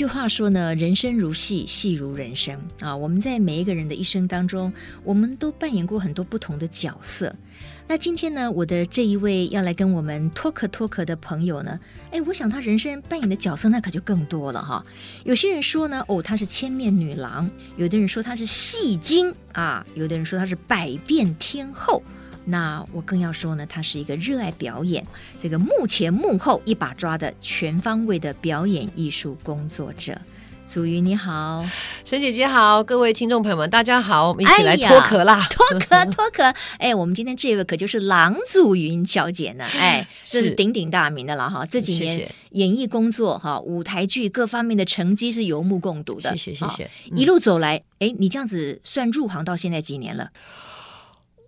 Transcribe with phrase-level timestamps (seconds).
[0.00, 2.96] 句话说呢，人生如戏，戏如人生啊。
[2.96, 4.72] 我们在每一个人的一生当中，
[5.04, 7.36] 我们都扮演过很多不同的角色。
[7.86, 11.78] 那今天呢，我的这一位要来跟我们脱壳脱壳的朋友呢，
[12.12, 14.82] 哎，我想他人生扮演的角色那可就更多了哈。
[15.24, 22.02] 有些人说呢，哦，她是千面女郎；有的人说她是戏精啊；有的人说她是百变天后。
[22.50, 25.06] 那我更要说呢，她是一个热爱表演，
[25.38, 30.20] 这个幕前幕后一把抓的全方位的表演艺术工作者。
[30.66, 31.66] 祖云你好，
[32.04, 36.44] 沈姐姐好，各位听众朋友们大家好，我们一起来脱壳啦，脱壳脱壳。
[36.78, 41.66] 哎，我们今天这位可就是郎祖云小姐呢， 哎，这是鼎鼎大名的了哈。
[41.66, 46.36] 这几年演艺工作哈，舞台剧各方面的成绩是有目共睹的。
[46.36, 50.30] 谢谢谢谢，一路走来，哎，你这样子算入行到现在几年了？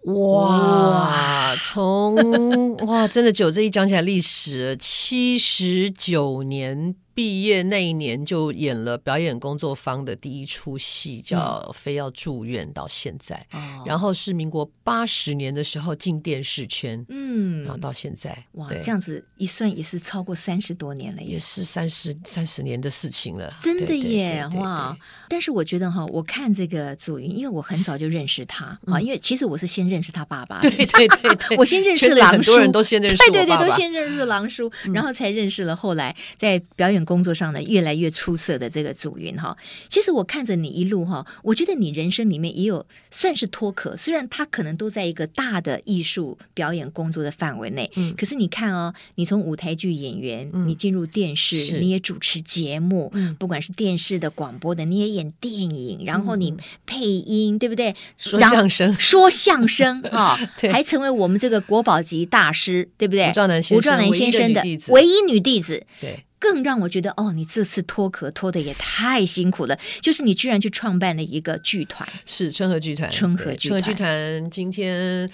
[0.04, 6.96] 哇，从哇，真的九，这一讲起来历史七十九年。
[7.22, 24.98] 毕业那一年就演了表演工作坊的第一出戏，叫《非要住院》，到现在，嗯、然后是民国八十年的时候进电视圈，嗯，然后到现在，哇，这样子一算也是超过三十多年了，也是三十三十年的事情了，真的耶，哇！
[25.28, 37.02] 但是我觉得哈，我看这个祖云，因为我很早就认识他啊，嗯、因为其实我是先认识他爸爸， 对对对对， 我先认识狼叔，很多人都先认识，对对对，都先认识狼叔，嗯、然后才认识了后来在表演。
[37.12, 39.54] 工作上呢，越来越出色的这个祖云哈，
[39.90, 56.54] 其实我看着你一路哈，我觉得你人生里面也有算是脱壳，虽然他可能都在一个大的艺术表演工作的范围内，嗯，可是你看哦，你从舞台剧演员，嗯、你进入电视，你也主持节目，嗯、不管是电视的、广播的，你也演电影，然后你
[56.86, 57.94] 配音，嗯、对不对？
[58.16, 60.72] 说相声，说相声 啊，对。
[60.72, 63.28] 还成为我们这个国宝级大师，对不对？
[63.28, 66.24] 吴兆南先生，先生的唯一女弟子，对。
[66.42, 69.78] 更让我觉得哦，你这次脱壳脱的也太辛苦了。
[70.00, 73.08] 就是你居然去创办了一个剧团，是春和剧团。
[73.12, 75.30] 春和剧团，春和剧团今天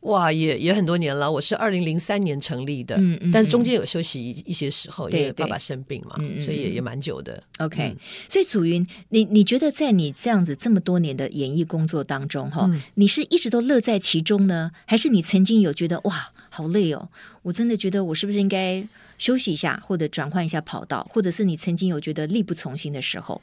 [0.00, 1.30] 哇，也也很多年了。
[1.30, 7.42] 我是二零零三年成立的，嗯嗯，但是中间有休息一一些时候，因为爸爸生病嘛，所以也也蛮久的。
[7.58, 7.96] OK，
[8.28, 17.08] 所以祖云，你你觉得在你这样子这么多年的演艺工作当中，哈，你是一直都乐在其中呢，还是你曾经有觉得哇，好累哦？
[17.42, 18.86] 我真的觉得我是不是应该？
[19.18, 23.42] 休息一下，或者转换一下跑道，或者是你曾经有觉得力不从心的时候，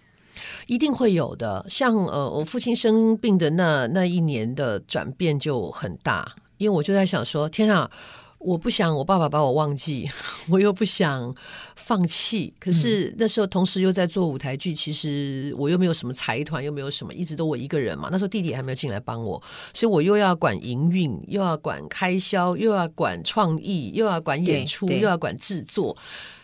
[0.68, 1.66] 一定会有的。
[1.70, 7.90] 像呃，我父亲生病的那那一年的转变就很大，因为我就在想说，天啊！
[8.38, 10.08] 我不想我爸爸把我忘记，
[10.52, 11.34] 我又不想
[11.76, 12.54] 放弃。
[12.60, 18.10] 可是那时候同时又在做舞台剧，其实我又没有什么财团，又没有什么，一直都我一个人嘛。
[18.12, 19.42] 那时候弟弟还没有进来帮我，
[19.74, 25.98] 所以我又要管营运，又要管开销，又要管创意，又要管演出，又要管制作。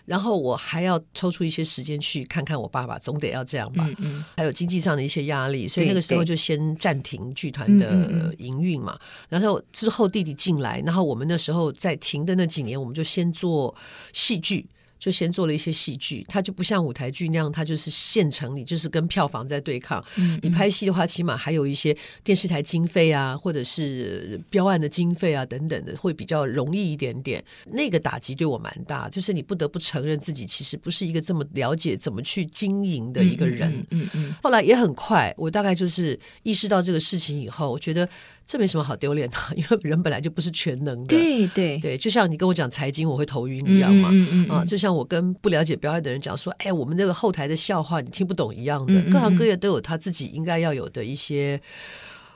[0.06, 3.86] 然后我还要抽出一些时间去看看我爸爸，总得要这样吧。
[3.90, 9.00] 嗯嗯，还有经济上的一些压力，所以那个时候就先暂停剧团的营运嘛。
[9.30, 13.74] 然后之后弟弟进来，然后我们那时候在停的那几年，我们就先做
[14.14, 14.68] 戏剧。
[15.02, 20.00] 就先做了一些戏剧，它就不像舞台剧那样，它就是现成，你就是跟票房在对抗。
[20.16, 27.44] 嗯嗯，你拍戏的话，起码还有一些电视台经费啊，或者是标案的经费啊等等的，会比较容易一点点。
[27.66, 33.72] 那个打击对我蛮大，就是你不得不承认自己其实不是一个这么了解怎么去经营的一个人。
[33.72, 34.36] 嗯嗯，嗯，嗯。
[34.44, 38.08] 后来也很快，我大概就是意识到这个事情以后，我觉得。
[38.46, 41.16] 这没什么好丢脸的， 因为人本来就不是全能的。
[41.16, 44.10] 对对对，就像你跟我讲财经，我会头晕一样嘛。
[44.12, 49.02] 嗯嗯，嗯啊，就像我跟不了解表演的人讲说，哎，我们那个后台的笑话你听不懂一样的。
[49.12, 51.62] 各行各业都有他自己应该要有的一些。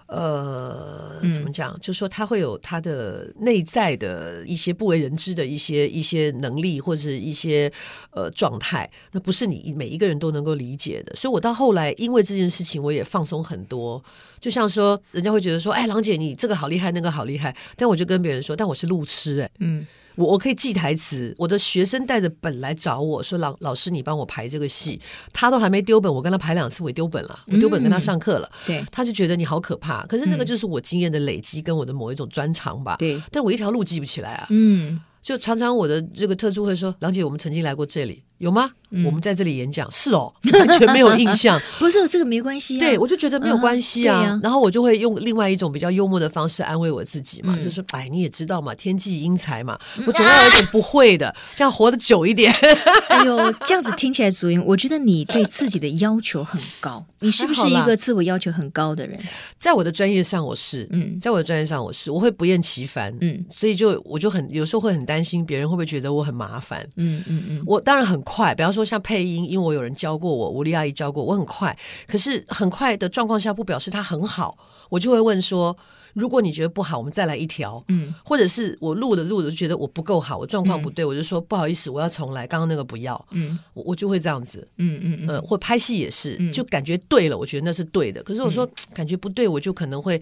[0.08, 1.74] 呃，怎么讲？
[1.74, 7.72] 嗯、就是说他会有他的内在的一些不为人知的一些一些能力，或者是一些
[8.12, 11.16] 呃状态，那不是你每一个人都能够理解的。
[11.16, 14.04] 所以我到后来，因为这件事情，我也放松很多。
[14.40, 17.56] 就像说，人家会觉得说，哎，郎姐，你这个好厉害，那个好厉害。
[17.76, 19.88] 但我就跟别人说，但我是路痴，哎，嗯。
[20.16, 25.00] 我我可以记台词，我的学生带着本来找我说，老老师你帮我排这个戏，
[25.34, 38.24] 他都还没丢本，我跟他排两次我也丢本了，我丢本跟他上课了，嗯、对，他就觉得你好可怕，可是那个就是我经验的累积跟我的某一种专长吧，对，但我一条路记不起来啊，嗯，就常常我的这个特助会说，郎姐我们曾经来过这里。
[38.38, 38.72] 有吗？
[39.04, 41.60] 我们在这里演讲是哦，完全没有印象。
[41.78, 44.40] 不是这个没关系，对我就觉得没有关系啊。
[44.42, 49.78] 然后我就会用另外一种比较幽默的方式安慰我自己嘛，就是说，哎，你也知道嘛，天妒英才嘛，
[50.08, 52.54] 我总要有点不会的，这样活得久一点。
[53.10, 57.06] 哎呦，这样子听起来，祖云，我觉得你对自己的要求很高。
[57.20, 59.20] 你是不是一个自我要求很高的人？
[59.60, 68.24] 在我的专业上，我是嗯，在我的专业上，我是我会不厌其烦，嗯，所以就我就很有时候会很担心别人会不会觉得我很麻烦，嗯嗯嗯，我当然很。
[68.26, 68.54] 快。
[68.54, 71.78] 比方说像配音，因为我有人教过我，吴丽阿姨教过我，很快。
[72.06, 74.58] 可是很快的状况下，不表示它很好，
[74.90, 75.78] 我就会问说。
[76.16, 77.84] 如果你觉得不好，我们再来一条。
[77.90, 83.26] 嗯，或者是我录的录的就觉得我不够好，我状况不对，嗯、我就说不好意思，我要重来，刚刚那个不要。
[83.32, 84.66] 嗯，我我就会这样子。
[84.78, 88.24] 嗯嗯嗯，呃，或拍戏也是，嗯、就感觉对了，我觉得那是对的。
[88.24, 90.22] 可是我说、嗯、 感觉不对，我就可能会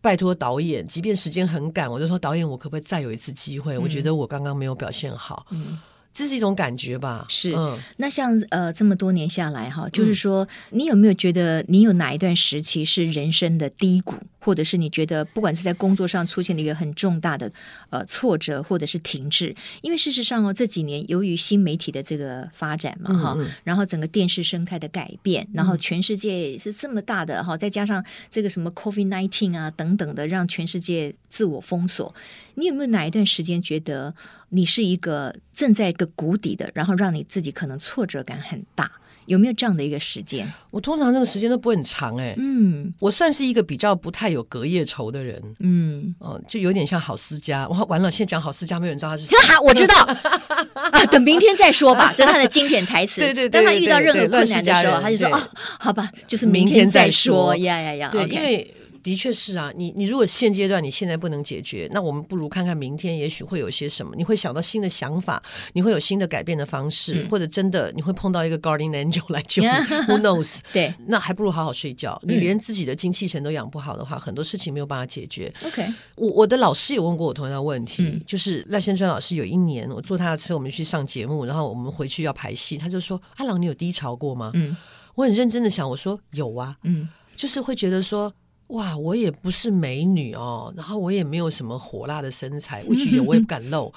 [0.00, 3.74] 拜托导演，即便时间很赶，我就说导演，我可不可以再有一次机会？
[3.74, 5.44] 嗯、我觉得我刚刚没有表现好。
[5.50, 5.76] 嗯。
[6.14, 7.26] 这是一种感觉吧？
[7.28, 7.54] 是。
[7.54, 17.50] 嗯、那像呃这么多年下来哈，就是说，你有没有觉得你有哪一段时期是人生的低谷，或者是你觉得不管是在工作上出现了一个很重大的
[17.90, 19.54] 呃挫折，或者是停滞？
[19.80, 32.14] 因为事实上哦，这几年由于新媒体的这个发展嘛哈，然后整个电视生态的改变，然后全世界是这么大的哈，再加上这个什么 COVID nineteen 啊等等的，让全世界自我封锁。
[32.54, 34.14] 你有没有哪一段时间觉得
[34.50, 38.90] 你是一个正在一个谷底的，然后让你自己可能挫折感很大？
[39.26, 40.52] 有没有这样的一个时间？
[40.72, 42.34] 我通常那个时间都不会很长哎、欸。
[42.38, 45.40] 嗯，我算是一个比较不太有隔夜仇的人。
[45.60, 47.68] 嗯，哦，就有点像郝思嘉。
[47.68, 49.38] 哇，完了，现在讲郝思嘉，没有人知道他是谁。
[49.46, 49.94] 哈，我知道
[50.74, 52.12] 啊，等明天再说吧。
[52.18, 53.20] 这是他的经典台词。
[53.20, 53.62] 对对对。
[53.62, 55.40] 当他遇到任何困难的时候，他就说：“哦，
[55.78, 58.08] 好吧，就是明天再说。”呀呀呀！
[58.10, 58.74] 对，因为。
[59.02, 69.68] 的确是啊，你你如果现阶段你现在不能解决，那我们不如看看明天，也许会有些什么，你会想到新的想法，你会有新的改变的方式，嗯、或者真的你会碰到一个 guardian angel 来救你，
[70.08, 70.60] Who knows？
[70.72, 72.20] 对， 那还不如好好睡觉。
[72.24, 75.52] 你连自己的精气神都养不好的话，嗯、很多事情没有办法解决。
[75.64, 84.76] OK，我我的老师也问过我同样的问题，嗯、就是赖先川老师有一年我坐他的车，我们去上节目，然后我们回去要排戏，他就说：“阿郎，你有低潮过吗？”嗯，
[85.14, 88.32] 我很认真的想，我说有啊，嗯，就是会觉得说。
[88.72, 93.92] 哇，我也不是美女哦，然后我也没有什么火辣的身材， 我觉得我也不敢露，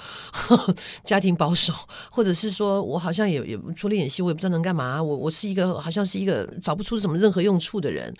[1.03, 1.73] 家庭保守，
[2.11, 8.13] 或者是说我好像也也除了演戏，我也不知道能干嘛，我我是一个好像是一个找不出什么任何用处的人。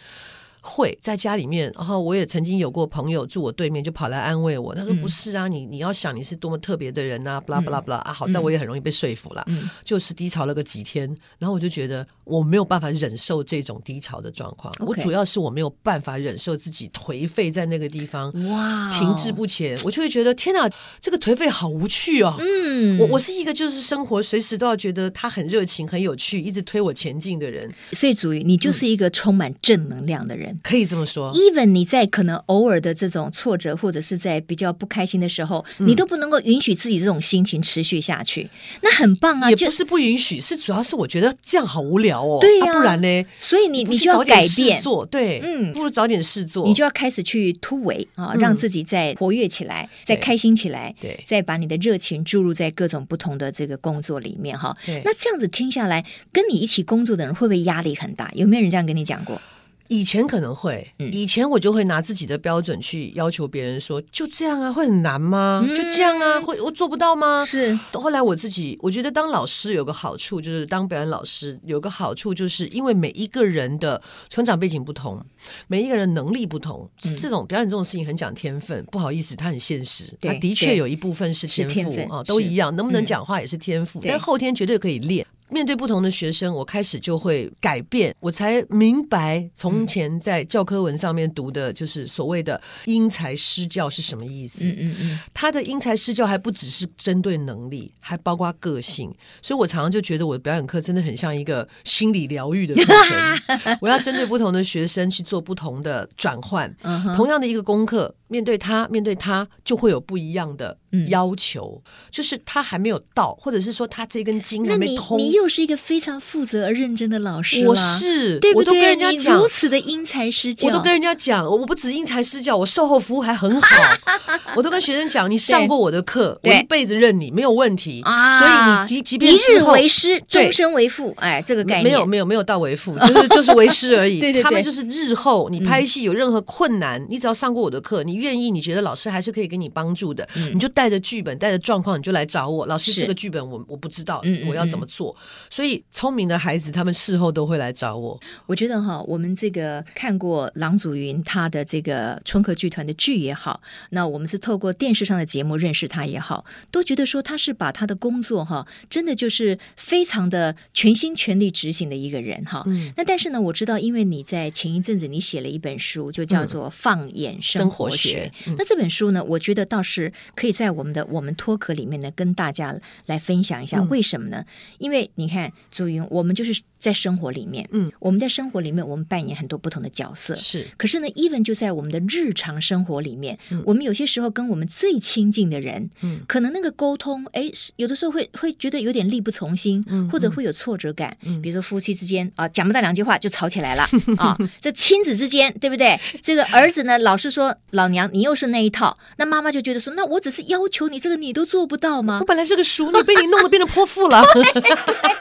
[0.68, 4.74] 会在家里面，然后我也曾经有过朋友住我对面，就跑来安慰我。
[4.74, 11.08] 他说：“不是啊，你你要想你是多么特别的人呐，不啦不啦不啦啊！”好在我也很容易被说服了，嗯、就是低潮了个几天，
[11.38, 14.74] 然后我就觉得我没有办法忍受这种低潮的状况。
[14.80, 20.68] 我主要是我没有办法忍受自己颓废在那个地方，哇，停滞不前，我就会觉得天哪，
[21.00, 22.36] 这个颓废好无趣哦。
[22.40, 27.72] 嗯，我我是一个就是生活随时都要觉得他很热情、很有趣，一直推我前进的人。
[27.92, 30.54] 所以祖瑜，你就是一个充满正能量的人。
[30.54, 38.50] 嗯可以这么说，even 你在可能偶尔的这种挫折，或者是在比较不开心的时候，嗯、你都不能够允许自己这种心情持续下去，
[38.82, 39.50] 那很棒啊！
[39.50, 42.38] 也不是不允许，是主要是我觉得这样好无聊哦。
[42.42, 43.26] 对呀、啊啊，不然呢？
[43.40, 54.76] 所以你你就要改变做，对，嗯，不如找点事做，你就要开始去突围啊，让自己再活跃起来，嗯、再开心起来，对，再把你的热情注入在各种不同的这个工作里面哈。
[54.86, 58.32] 对，那这样子听下来，跟你一起工作的人会不会压力很大？
[58.34, 59.42] 有没有人这样跟你讲过？
[59.88, 65.64] 以前可能会，以前我就会拿自己的标准去要求别人说，就这样啊，会很难吗？
[65.70, 67.46] 就这样啊，会我做不到吗？
[67.46, 67.74] 是。
[67.94, 75.24] 后来我自己，我觉得当老师有个好处，就是当表演老师有个好处，就是因为每一个人的成长背景不同，
[75.68, 76.90] 每一个人能力不同，
[77.20, 78.84] 这种表演这种事情很讲天分。
[78.86, 85.26] 不好意思，它很现实，它的确有一部分是天赋啊，都一样，能不能讲话也是天赋，但后天绝对可以练。
[85.50, 94.66] 面对不同的学生，我开始就会改变，我才明白从前在教科文上面读的，就是所谓的因材施教是什么意思。
[94.66, 99.14] 嗯嗯嗯，他的因材施教还不只是针对能力，还包括个性。
[99.42, 103.78] 所以我常常就觉得我的表演课真的很像一个心理疗愈的课程。
[103.82, 106.76] 我要针对不同的学生去做不同的转换。
[107.16, 110.78] 同样的一个功课，面对他，面对他就会有不一样的
[111.10, 115.18] 要求，就是他还没有到，或者是说他这根筋还没通。
[115.18, 118.74] 你又是一个非常负责而认真的老师，我是，对不对？
[118.74, 123.68] 我都跟人家讲，如此的因材施教，我都跟人家讲，我不止因材施教，我售后服务还很好。
[124.56, 128.02] 我都跟学生讲，你上过我的课，我一辈子认你没有问题。
[128.04, 128.40] 啊。
[128.40, 128.52] 所以
[128.82, 131.84] 你即即便一日为师，终身为父，哎，这个概念。
[131.84, 134.20] 没有没有没有到为父，就是就是为师而已。
[134.22, 142.66] 对对对，他们就是日后你拍戏有任何困难，你只要上过我的课，你愿意，你觉得老师还是可以给你帮助的，你就带着剧本，带着状况，你就来找我。
[142.66, 145.16] 老师，这个剧本我我不知道，我要怎么做？
[145.50, 148.20] 所以聪明的孩子，他们事后都会来找我。
[148.46, 162.64] 我觉得哈，我们这个看过郎祖云他的这个春和剧团的剧也好，那我们是透过电视上的节目认识他也好，都觉得说他是把他的工作哈，真的就是非常的全心全力执行的一个人哈。
[162.68, 162.92] 嗯。
[162.96, 168.32] 那但是呢，我知道，因为你在前一阵子你写了一本书，就叫做《放眼生活学》学。
[168.48, 173.82] 嗯、那这本书呢，我觉得倒是可以在我们的我们脱壳里面呢，跟大家来分享一下。
[173.90, 174.38] 为什么呢？
[174.40, 174.46] 嗯、
[174.80, 180.36] 因为你看，朱云，我们就是在生活里面，嗯，我们在生活里面，我们扮演很多不同的角色。
[180.36, 191.16] 是，可是呢，even 就在我们的日常生活里面，嗯、我们有些时候跟我们最亲近的人，嗯，可能那个沟通，哎，有的时候会会觉得有点力不从心，嗯、或者会有挫折感。
[191.24, 194.38] 嗯、比如说夫妻之间啊，讲不到两句话就吵起来了啊。
[194.60, 196.00] 这亲子之间，对不对？
[196.22, 202.20] 这个儿子呢，老是说老娘你又是那一套，那妈妈就觉得说，那我只是要求你这个，你都做不到吗？
[202.20, 204.24] 我本来是个淑女，被你弄得变成泼妇了。
[204.36, 204.62] 对对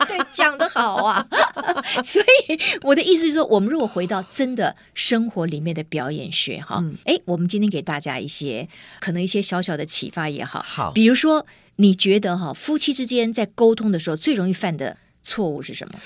[0.08, 1.26] 对，讲得好啊。
[2.04, 8.68] 所以我的意思是说，我们如果回到真的生活里面的表演学哈，哎、嗯，我们今天给大家一些
[9.00, 15.98] 可能一些小小的启发也好，好，比如说你觉得哈，夫妻之间在沟通的时候最容易犯的错误是什么？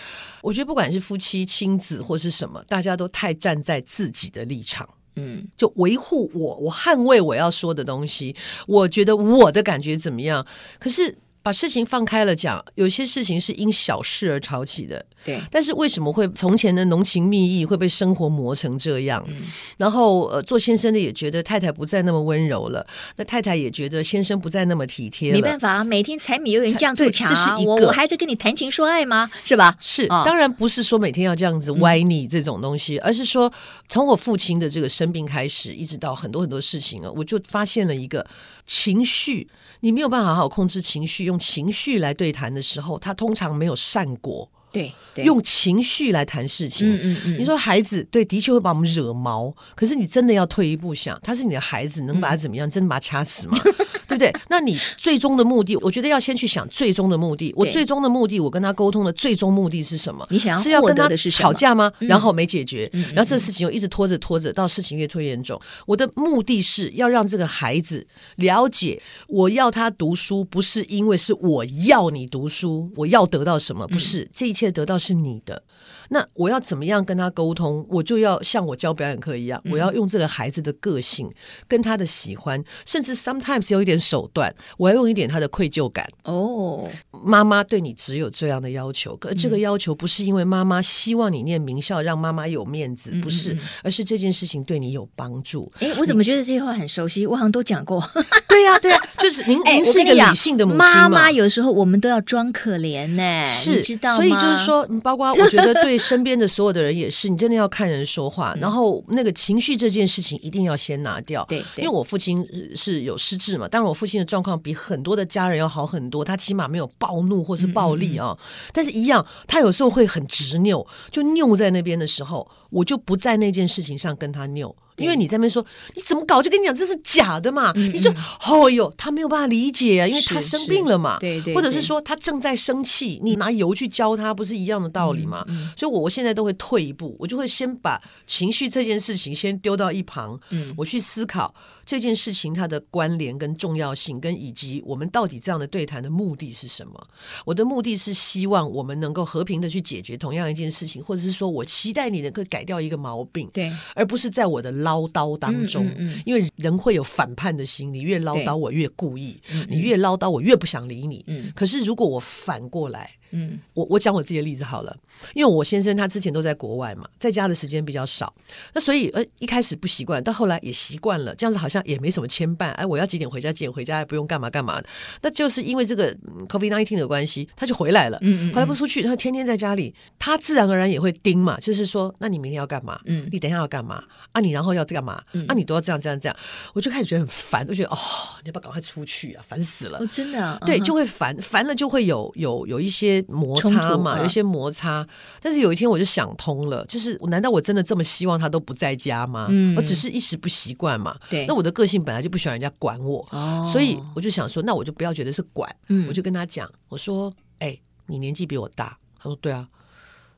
[0.42, 8.34] 我觉得不管是夫妻、亲子或是什么，大家都太站在自己的立场，嗯，就维护我，我捍卫我要说的东西。
[8.66, 10.46] 我觉得我的感觉怎么样？
[10.78, 11.18] 可是。
[11.48, 15.02] 把事情放开了讲，有些事情是因小事而吵起的。
[15.24, 19.24] 对，但是为什么会从前的浓情蜜意会被生活磨成这样？
[19.28, 19.44] 嗯、
[19.78, 22.86] 然后呃，做先生的也觉得太太不再那么温柔了，
[23.16, 25.36] 那太太也觉得先生不再那么体贴了。
[25.38, 29.30] 没办法啊，每天柴米油盐酱醋茶，这是一个我我还在跟你谈情说爱吗？
[29.42, 29.74] 是吧？
[29.80, 33.50] 是，哦、当然不是说每天要这样子歪腻这种东西，嗯、而是说
[33.88, 38.24] 从我父亲的这个生病开始，一直到很多很多事情啊，我就发现了一个
[38.68, 39.48] 情绪。
[39.80, 44.48] 你没有办法好好控制情绪，用情绪来对谈的时候，他通常没有善果。
[44.70, 46.88] 对，对用情绪来谈事情。
[46.88, 47.38] 嗯嗯嗯。
[47.38, 49.54] 你说孩子对，的确会把我们惹毛。
[49.74, 52.68] 可是你真的要退一步想，他是你的孩子，能把他怎么样？
[52.68, 53.58] 嗯、真的把他掐死吗？
[54.08, 54.32] 对不对？
[54.48, 57.52] 那你最终的目的，我觉得要先去想最终的目的。
[57.54, 60.26] 我最终的目的，我跟他沟通的最终目的是什么？
[60.30, 61.92] 你想要是要跟他吵架吗？
[61.98, 65.60] 嗯、然后没解决，嗯、然后这个事情又一直拖着拖着，到事情越拖越严重。
[65.84, 68.06] 我的目的是要让这个孩子
[68.36, 73.86] 了解，我要他读书，不是因为是我要你读书，我要得到什么？
[73.88, 75.62] 不是，嗯、这一一切得到是你的。
[76.10, 77.86] 那我要怎么样跟他沟通？
[77.88, 81.30] 我就要像我教表演课一样，我要用这个孩子的个性，
[81.66, 86.08] 跟他的喜欢，甚至 sometimes 有一点手段，我要用一点他的愧疚感。
[86.24, 95.70] 哦，妈妈对你只有这样的要求，可这个要求不是因为妈妈希望你念名校，让妈妈有面子，不是，而是这件事情对你有帮助。
[95.80, 97.26] 哎，我怎么觉得这句话很熟悉？
[97.26, 98.02] 我好像都讲过。
[98.48, 100.94] 对呀，对呀，就是您， 您是一个理性的母亲嘛。
[100.94, 104.16] 妈妈有时候我们都要装可怜呢，是，知道吗？
[104.16, 105.98] 所以就是说，包括我觉得对。
[105.98, 111.44] 身边的所有的人也是，你真的要看人说话，嗯、然后那个情绪这件事情一定要先拿掉。
[111.48, 118.38] 对，对，因为我父亲是有失智嘛，当然我父亲的状况比很多的家人要好很多，他起码没有暴怒或是暴力啊，
[118.72, 124.74] 但是一样，他有时候会很执拗，就拗在那边的时候，我就不在那件事情上跟他拗。
[124.98, 125.64] 因为你在那边说
[125.94, 128.10] 你怎么搞，就跟你讲这是假的嘛，你就
[128.46, 135.44] 哦哟，他没有办法理解啊，因为他生病了嘛，对对，或者是说他正在生气，你拿油去浇他，不是一样的道理吗？
[135.48, 147.06] 嗯嗯，所以我我现在都会退一步，我就会先把情绪这件事情先丢到一旁，嗯，我去思考这件事情它的关联跟重要性，跟以及我们到底这样的对谈的目的是什么？
[147.44, 154.72] 我的目的是希望我们能够和平的去解决同样一件事情，或者是说我期待你能够改掉一个毛病，对，而不是在我的。
[154.88, 161.22] 唠叨当中，嗯嗯嗯、因为人会有反叛的心，理越唠叨我越故意，你越唠叨我越不想理你。
[161.26, 163.10] 嗯、可是如果我反过来。
[163.30, 164.96] 嗯，我我讲我自己的例子好了，
[165.34, 168.32] 因为我先生他之前都在国外嘛，在家的时间比较少，
[168.72, 172.70] 那所以呃一开始不习惯，到后来也习惯了，这样子好像也没什么牵绊。
[172.72, 173.52] 哎，我要几点回家？
[173.52, 173.98] 几点回家？
[173.98, 174.82] 也不用干嘛干嘛。
[175.22, 176.14] 那就是因为这个
[176.48, 178.18] COVID nineteen 的关系，他就回来了。
[178.22, 183.00] 嗯嗯，后来不出去，他天天在家里，他自然而然也会盯嘛，就是说，那你明天要干嘛？
[183.06, 184.02] 嗯，你等一下要干嘛？
[184.32, 185.22] 啊，你然后要干嘛？
[185.32, 186.36] 嗯、啊，你都要这样这样这样，
[186.74, 187.98] 我就开始觉得很烦，我觉得哦，
[188.42, 189.44] 你要不要赶快出去啊？
[189.46, 189.98] 烦死了！
[189.98, 193.96] 哦，真的、啊，对，就会烦，烦了就会有有有一些摩擦。
[193.98, 195.06] 嘛，有一些摩擦，
[195.40, 199.46] 但是有一天我就想通了，就是难道我真的这么希望他都不在家吗？
[199.50, 201.18] 嗯，我只是一时不习惯嘛。
[201.28, 209.68] 对，那我的个性本来就不喜欢人家管我，哦，所以我就想说，那我就不要觉得是管，嗯，我就跟他讲，我说，哎、欸，你年纪比我大，他说对啊，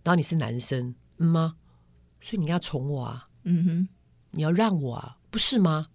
[0.03, 1.55] 然后你是男生，嗯吗？
[2.21, 3.89] 所以你要宠我啊，嗯哼，
[4.31, 5.89] 你要让我啊，不是吗？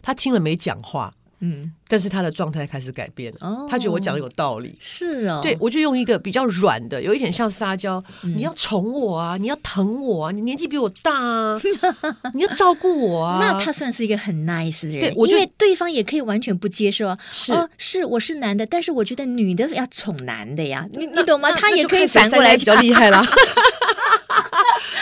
[0.00, 1.12] 他听了没讲话。
[1.40, 11.60] 嗯，但是他的状态开始改变了，哦、他觉得我讲的有道理，是哦，对，我就用一个比较软的，有一点像撒娇，嗯、你要宠我啊，你要疼我啊，你年纪比我大啊，
[12.34, 21.50] 你要照顾我啊，那他算是一个很 nice 的人，对，我觉得因为对方也可以完全不接受啊，是、哦、是，我是男的，但是我觉得女的要宠男的呀，你你懂吗？
[21.52, 23.26] 他也可以反过来比较厉害啦。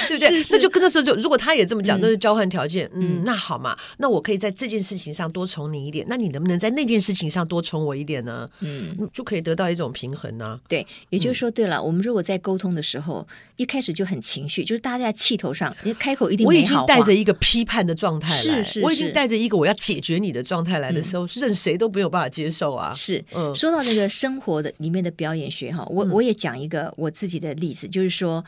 [0.08, 0.28] 对不对？
[0.28, 2.90] 是是那就跟那时候就，如果他也这么讲，嗯那是交换条件。
[2.94, 8.48] 嗯，嗯那好嘛，那我可以在这件事情上多宠你一点，那你能不能在那件事情上多宠我一点呢？
[8.60, 10.60] 嗯，就可以得到一种平衡呢、啊。
[10.66, 22.92] 对，也就是说，对了，我们如果在沟通的时候一开始就很情绪，就是大家在气头上，你开口一定我已经带着一个批判的状态来，是是我已经带着一个我要解决你的状态来的时候，任谁都没有办法接受啊。
[22.94, 28.44] 是，嗯说到那个生活的里面的表演学哈，我嗯我也讲一个我自己的例子，就是说。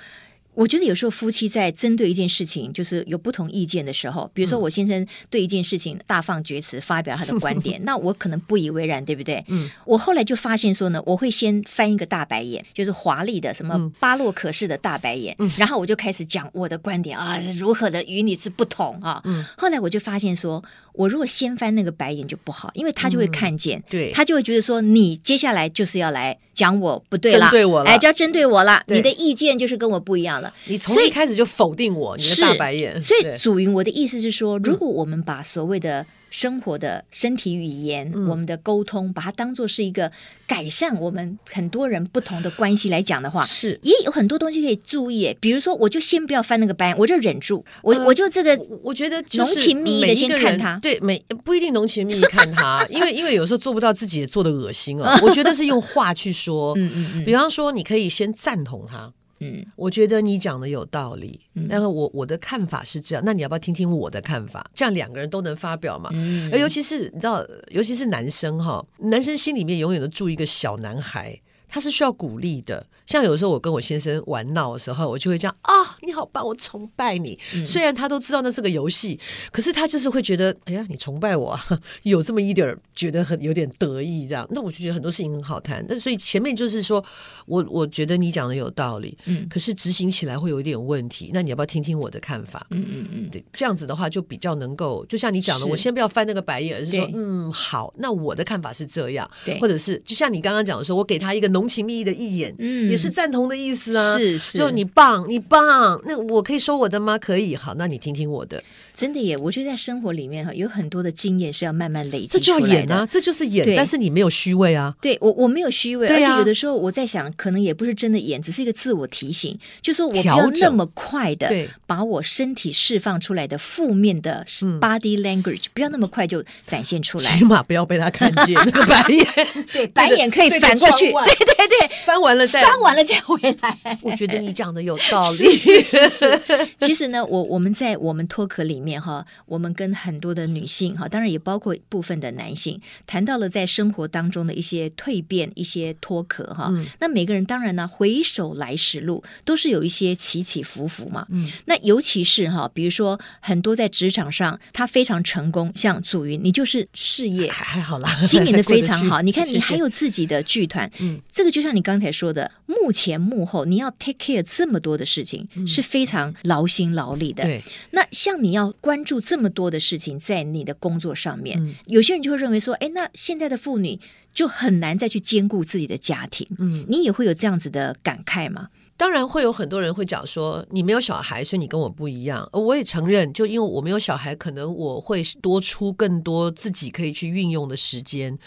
[0.61, 9.43] 我觉得有时候夫妻在针对一件事情，就是有不同意见的时候，比如说我先生对一件事情大放厥词，发表他的观点， 那我可能不以为然，对不对？
[9.49, 19.23] 嗯，我后来就发现说呢，我会先翻一个大白眼，就是华丽的什么巴洛克式的大白眼，嗯、然后我就开始讲我的观点啊，如何的与你之不同啊。
[19.25, 20.63] 嗯，后来我就发现说，
[20.93, 33.01] 我如果先翻那个白眼就不好，因为他就会看见，嗯、对，他就会觉得说，你接下来就是要来讲我不对了，针对我了，哎，就要针对我了，你的意见就是跟我不一样了，你从一开始就否定我，你的大白眼。
[33.03, 40.13] 所以，祖云，我的意思是说，如果我们把所谓的生活的身体语言、嗯、我们的沟通，把它当做是一个
[40.47, 45.37] 改善我们很多人不同的关系来讲的话，是也有很多东西可以注意。
[45.41, 55.19] 比如说，我就先不要翻那个白眼，我就忍住，我、呃、我就这个，我觉得浓情蜜意的先看他，对，每不一定浓情蜜意看他，因为因为有时候做不到自己也做的恶心啊。
[55.23, 59.13] 我觉得是用话去说，嗯嗯嗯，比方说，你可以先赞同他。
[59.41, 64.71] 嗯，我觉得你讲的有道理，那个我我的看法是这样，那你要不要听听我的看法？
[64.75, 66.11] 这样两个人都能发表嘛。
[66.13, 72.87] 嗯，而尤其是你知道，尤其是男生哈，男生心里面永远都住一个小男孩，他是需要鼓励的。
[73.11, 77.37] 像有时候我跟我先生玩闹的时候，我就会这样啊、哦，你好棒，我崇拜你。
[77.57, 79.19] 嗯、虽然他都知道那是个游戏，
[79.51, 81.61] 可是他就是会觉得，哎呀，你崇拜我，啊，
[82.05, 84.47] 有这么一点儿觉得很有点得意这样。
[84.53, 85.85] 那我就觉得很多事情很好谈。
[85.89, 87.05] 那所以前面就是说
[87.47, 91.33] 我我觉得你讲的有道理，嗯，可是执行起来会有一点问题。
[91.35, 92.65] 那你要不要听听我的看法？
[92.71, 103.97] 嗯嗯嗯，对，这样子的话就比较能够，就像你讲的，我先不要翻那个白眼，而是说，嗯，好，那我的看法是这样，对，或者是就像你刚刚讲的说，我给他一个浓情蜜意的一眼，嗯，也是赞同的意思。
[103.97, 106.01] 啊，是是，就你棒，你棒。
[106.05, 107.17] 那我可以说我的吗？
[107.19, 108.63] 可以，好，那你听听我的。
[108.95, 114.95] 真的耶，我觉得在生活里面哈，有很多的经验是要慢慢累积这就要演啊，这就是演，但是你没有虚伪啊。
[115.01, 121.49] 对我，我没有虚伪，啊、而且有的时候我在想，可能也不是真的演，只是一个自我提醒，就说我不要那么快的
[121.87, 124.45] 把我身体释放出来的负面的
[124.81, 129.27] body language，、嗯、不要那么快就展现出来，起码不要被他看见 那个白眼。
[129.73, 133.79] 对，白眼可以反过去，对对对，翻完了再翻完了再回来。
[134.03, 135.37] 我觉得你讲的有道理。
[135.37, 136.41] 是是是是。
[136.81, 146.69] 其实呢，我我们在我们脱壳里面哈，我们跟很多的女性哈，当然也包括部分的男性，谈到了在生活当中的一些蜕变、一些脱壳哈。
[146.71, 151.27] 嗯、那每个人当然呢，回首来时路，都是有一些起起伏伏嘛。
[151.31, 151.51] 嗯。
[151.67, 159.21] 那尤其是哈，比如说很多在职场上他非常成功，像祖云，你就是事业还还好啦，经营的非常好。
[159.23, 162.51] 你看你还有自己的剧团，嗯这个就像你刚才说的，
[162.83, 167.43] 幕前幕后你要 take care 这么多的事情，嗯、是非常劳心劳力的。
[167.43, 167.63] 对。
[167.91, 173.99] 那像你要关注这么多的事情在你的工作上面，嗯、有些人就会认为说，哎，那现在的妇女
[174.33, 176.47] 就很难再去兼顾自己的家庭。
[176.59, 178.69] 嗯，你也会有这样子的感慨吗？
[179.01, 182.47] 当然会有很多人会讲说，你没有小孩，所以你跟我不一样。
[182.53, 188.39] 我也承认，就因为我没有小孩，可能我会多出更多自己可以去运用的时间。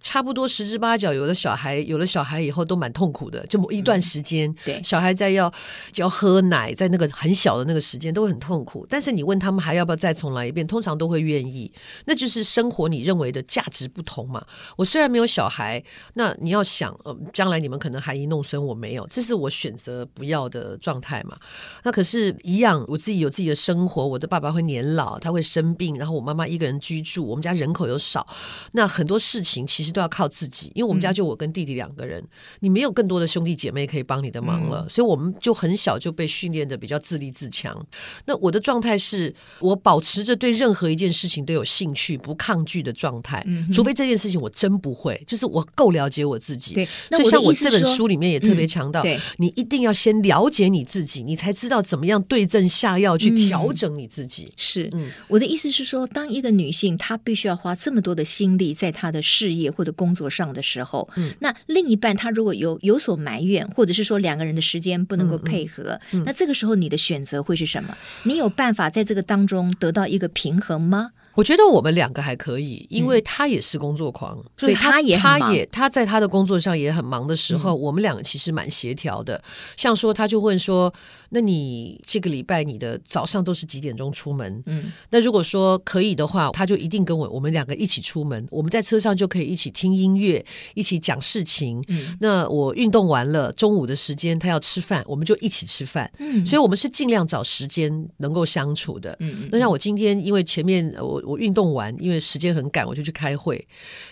[0.00, 5.50] 差不多十之八九，有了小孩，有了小孩以后都蛮痛苦的，就某一段时间，嗯、对小孩在要
[5.94, 8.86] 要喝奶，在那个很小的那个时间都会很痛苦。
[8.90, 11.72] 但是你问他们还要不要再重来一遍，通常都会愿意。
[12.04, 14.44] 那就是生活你认为的价值不同嘛。
[14.76, 20.01] 我虽然没有小孩，那你要想，呃，将来你们可能含饴弄孙，我没有，这是我选择。
[20.04, 21.36] 不要的状态嘛，
[21.84, 24.06] 那可是，一样，我自己有自己的生活。
[24.06, 28.26] 我的爸爸会年老，他会生病，然后我妈妈一个人居住，我们家人口又少，
[28.72, 30.70] 那很多事情其实都要靠自己。
[30.74, 32.28] 因为我们家就我跟弟弟两个人，嗯、
[32.60, 37.84] 你没有更多的兄弟姐妹可以帮你的忙了，嗯、所以我们就很小就被训练的比较自立自强。
[38.26, 46.74] 那我的状态是我保持着对任何一件事情都有兴趣、不抗拒的状态，嗯、除非这件事情我真不会，就是我够了解我自己。
[46.74, 49.02] 对，所以像我这本书里面也特别强调，
[49.38, 54.44] 你一定要先了解你自己，你才知道怎么样对症下药去调整你自己。
[54.44, 67.96] 嗯、是，嗯，我的意思是说，当一个女性她必须要花这么多的心力在她的事业或者工作上的时候，嗯，那另一半她如果有有所埋怨，或者是说两个人的时间不能够配合，那这个时候你的选择会是什么？
[68.22, 71.10] 你有办法在这个当中得到一个平衡吗？
[71.34, 79.42] 我觉得我们两个还可以，因为他也是工作狂，嗯、所以他也他也他在他的工作上也很忙的时候，嗯、我们两个其实蛮协调的。
[79.76, 80.92] 像说，他就问说
[81.32, 88.46] ：“那你这个礼拜你的早上都是几点钟出门？”嗯，那如果说可以的话，他就一定跟我我们两个一起出门。
[88.50, 91.82] 我们在车上就可以一起听音乐，一起讲事情。
[91.88, 96.12] 嗯，那我运动完了，中午的时间他要吃饭，我们就一起吃饭。
[96.18, 99.16] 嗯，所以我们是尽量找时间能够相处的。
[99.20, 101.22] 嗯，那像我今天因为前面我。
[101.24, 103.64] 我运动完，因为时间很赶，我就去开会。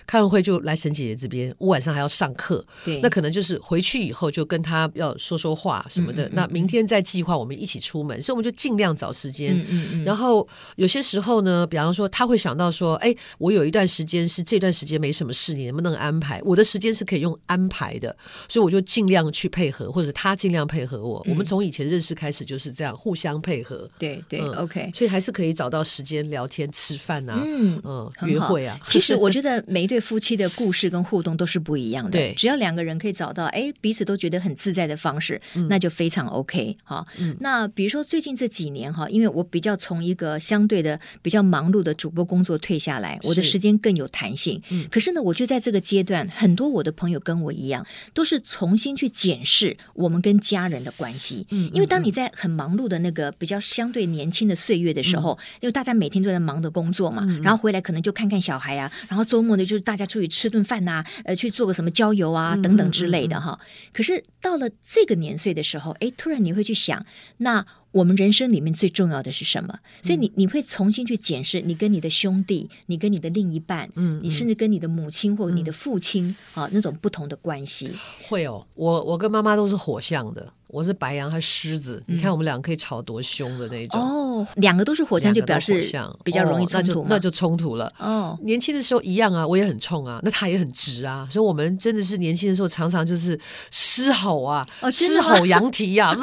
[0.06, 2.64] 开完会就来沈姐姐这边，我晚上还要上课。
[2.84, 6.26] 对，那可能就是回去以后就跟他要说说话什么的。
[6.26, 9.56] 嗯嗯嗯，那明天再计划我们一起出门，所以我们就尽量找时间。
[9.58, 10.46] 嗯嗯嗯，然后
[10.76, 18.16] 有些时候呢，比方说他会想到说：“哎，我有一段时间是这段时间没什么事，你能不能安排？”我的时间是可以用安排的，
[18.48, 21.20] 所以我就尽量去配合，或者他尽量配合我。
[21.26, 23.90] 嗯、我们从以前认识开始就是这样互相配合。
[23.98, 28.78] 对对、嗯、，OK，所以还是可以找到时间聊天吃饭啊，嗯嗯，约会啊。
[28.86, 32.10] 其实我觉得每一对夫妻的故事跟互动都是不一样的。
[32.18, 36.99] 对，只要两个人可以找到哎彼此都觉得很自在的方式，嗯、那就非常 OK 哈。
[37.18, 44.60] 嗯、那比如说最近这几年哈，因为我比较从一个相对的比较忙碌的主播工作退下来，我的时间更有弹性。
[44.70, 51.46] 嗯，可是呢，我就在这个阶段，很多我的朋友跟我一样，都是重新去检视我们跟家人的关系。
[51.50, 57.24] 嗯，因为当你在很忙碌的那个比较相对年轻的岁月的时候，嗯、因为大家每天都在忙着工作嘛。
[57.28, 63.58] 嗯、然后回来可能就看看小孩啊，然后周末呢就是大家出去吃顿饭呐、啊，呃，去做个什么郊游啊等等之类的哈。
[63.92, 66.89] 可是到了这个年岁的时候，哎，突然你会去想，
[67.38, 69.78] 那我们人生里面最重要的是什么？
[70.02, 77.92] 所以你你会重新去检视你跟你的兄弟，你跟你的另一半，嗯，嗯你甚至跟你的母亲或者你的父亲、嗯、啊那种不同的关系。
[78.28, 80.52] 会哦，我我跟妈妈都是火象的。
[80.68, 82.00] 我是白羊，和狮子。
[82.06, 84.00] 你看我们两个可以吵多凶的那种。
[84.00, 85.80] 哦，两个都是火象，就表示
[86.22, 87.92] 比较容易冲突，那就冲突了。
[87.98, 93.38] 哦，年轻的时候一样啊，我也很冲啊，那他也很直啊，所以我们真的是年轻的时候常常就是
[93.70, 96.16] 狮吼啊，狮吼羊蹄 呀，